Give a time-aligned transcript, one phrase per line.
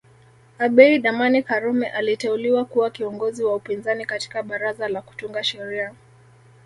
[0.59, 5.93] Abeid Amani Karume aliteuliwa kuwa kiongozi wa upinzani katika baraza la kutunga sheria